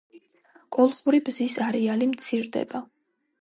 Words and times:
კოლხური 0.77 1.19
ბზის 1.27 1.59
არეალი 1.67 2.09
მცირდება. 2.15 2.83